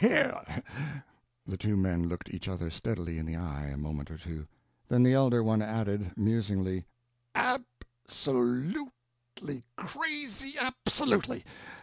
"Hear, 0.01 0.09
hear!" 0.47 0.63
The 1.45 1.57
two 1.57 1.77
men 1.77 2.07
looked 2.07 2.33
each 2.33 2.47
other 2.47 2.71
steadily 2.71 3.19
in 3.19 3.25
the 3.27 3.35
eye 3.35 3.65
a 3.67 3.77
moment 3.77 4.09
or 4.09 4.17
two, 4.17 4.47
then 4.87 5.03
the 5.03 5.13
elder 5.13 5.43
one 5.43 5.61
added, 5.61 6.17
musingly, 6.17 6.85
"Ab 7.35 7.63
so 8.07 8.33
lutely 8.33 9.63
cra 9.75 10.07
zy—ab 10.25 10.73
solutely!" 10.87 11.43